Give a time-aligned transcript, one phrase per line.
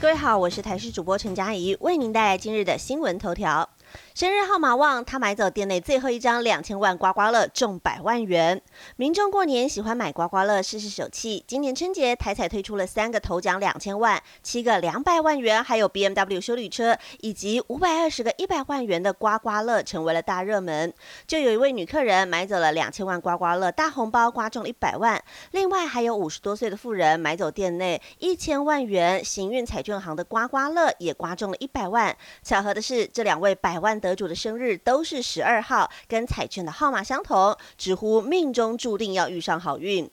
[0.00, 3.68] 各位好，我是台视主播陈佳怡，为您带来今日的新闻头条。
[4.14, 8.60] 生日号码旺，他买走店内最后一张两千万刮刮乐，中百万元。
[8.96, 11.44] 民众过年喜欢买刮刮乐试试手气。
[11.46, 20.92] 今年春节台彩推出了三个头奖两千万，七个两百万元，还有 B M W 修理车，以及五百二十个一百万元的刮刮乐成为了大热门。
[21.26, 25.22] 就有一位女客人买走了两千万刮刮乐大红包，刮中了一百万。
[25.52, 32.16] 另外还有五十多岁的妇人买走店内一千万元行运彩券行的刮刮乐，也刮中了一百万。
[32.42, 40.10] 巧合的是，这两位百百万得主的生日都是十二号，跟彩券的号码相同，直呼命中注定要遇上好运。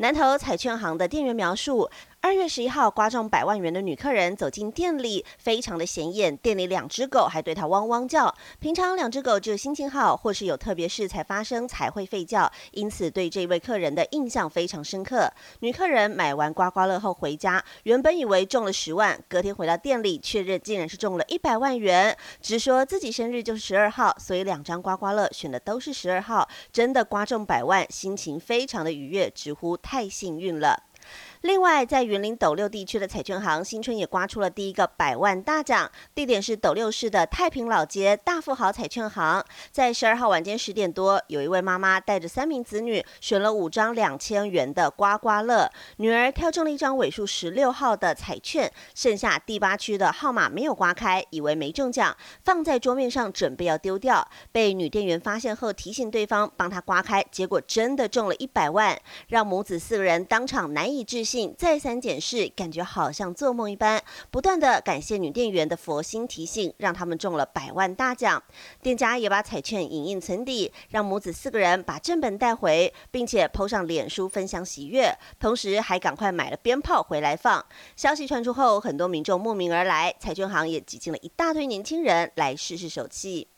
[0.00, 1.90] 南投彩券行的店员描述。
[2.20, 6.36] 二月十一号，刮中百万元的女客人走进店里，非常的显眼。
[6.36, 8.32] 店里两只狗还对她汪汪叫。
[8.58, 15.32] 平常两只狗只有心情好或是有特别事才发生才会吠叫，因此对这位客人的印象非常深刻。
[15.60, 30.82] 女客人买完刮刮乐后回家，原本以为中了十万，隔天回到店里确认竟然是中了一百万元，直说自己生日就是十二号，所以两张刮刮乐选的都是十二号，真的刮中百万，心情非常的愉悦，直呼太幸运了。
[31.42, 39.44] 另外，在云林斗六地区的彩券行，新春也刮出了第一个百万大奖，地点是斗六市的太平老街大富豪彩券行。
[39.70, 61.54] 在十二号晚间十点多，有一位妈妈带着三名子女选了五张两千元的刮刮乐，女儿挑中了一张尾数十六号的彩券，剩下第八区的号码没有刮开，以为没中奖，放在桌面上准备要丢掉，被女店员发现后提醒对方帮她刮开，结果真的中了一百万，让母子四个人当场难以置信。
[61.58, 68.42] 再三检视，感觉好像做梦一般，不断的感谢女店员的佛心提醒，让他们中了百万大奖。
[68.80, 77.62] 店家也把彩券影印存底，让母子四个人把正本带回，并且 PO 上脸书分享喜悦，同时还赶快买了鞭炮回来放。
[77.94, 83.48] 消息传出后，很多民众慕名而来，彩券行也挤进了一大堆年轻人来试试手气。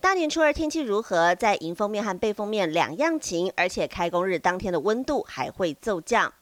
[0.00, 1.32] 大年初二天气如何？
[1.36, 6.32] 在迎风面和背风面两样晴，而且开工日当天的温度还会骤降。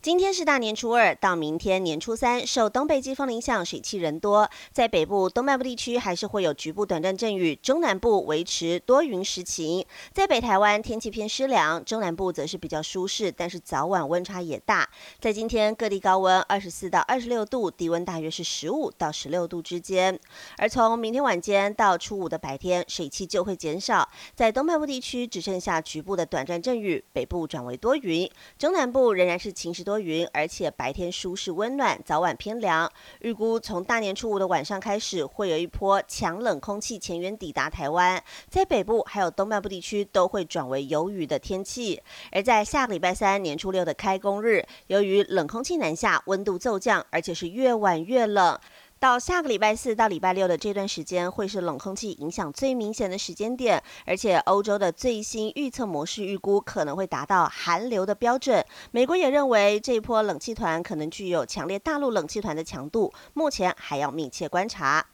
[0.00, 9.84] 今天是大年初二，到明天年初三，受东北季风影响，水汽人多，在北部、东半部地区还是会有局部短暂阵雨，中南部维持多云时晴。
[10.12, 14.88] 在北台湾天气偏湿凉，中南部则是比较舒适，但是早晚温差也大。
[15.18, 20.16] 在今天各地高温二十四到二十六度，低温大约是十五到十六度之间。
[20.58, 29.87] 而从明天晚间到初五的白天，水汽就会减少，在东半部地区只剩下局部的短暂阵雨，北部转为多云，中南部仍然是晴时。
[29.88, 32.92] 多云，而且白天舒适温暖，早晚偏凉。
[33.20, 42.02] 预估从大年初五的晚上开始，会有一波强冷空气前缘抵达台湾，在北部还有东半部地区都会转为有雨的天气。
[42.30, 48.60] 而在下个礼拜三年初六的开工日，由于冷空气南下，温度骤降，而且是越晚越冷。
[49.00, 58.64] 到下个礼拜四到礼拜六的这段时间，会是冷空气影响最明显的时间点，而且欧洲的最新预测模式预估可能会达到寒流的标准。
[58.90, 65.06] 美国也认为这一波冷气团可能具有强烈大陆冷气团的强度，目前还要密切观察。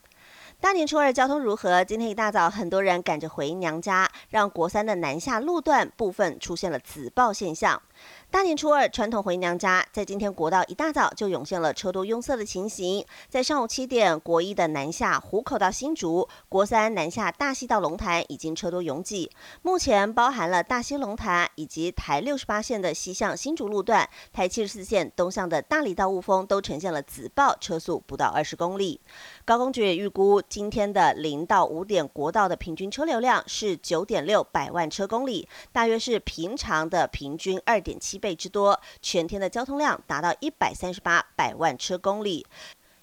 [0.65, 1.85] 大年初二交通如何？
[1.85, 7.83] 今天一大早，很多人赶着回娘家，让国三的南下路段部分出现了紫爆现象。
[8.31, 13.05] 大年初二，传统回娘家，在今天国道一大早就涌现了车多拥塞的情形。
[13.29, 19.31] 在上午七点，国一的南下湖口到新竹，国三南下大溪到龙潭，已经车多拥挤。
[19.61, 28.99] 目前包含了大溪龙潭以及台六十八线的西向新竹路段，台七十四线东向的大理到雾峰都呈现了紫爆，车速不到二十公里。
[29.45, 38.21] 高工局也预估，今天的零到五点国道的平均车流量是九点六百万车公里，大约是平常的平均二点七。
[38.21, 42.47] 倍之多，全天的交通量达到一百三十八百万车公里。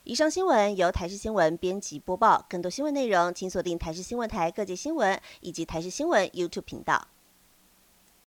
[0.05, 7.05] 以上新闻由台视新闻编辑播报，更多新闻内容请锁定台视新闻台各界新闻以及台视新闻 YouTube 频道。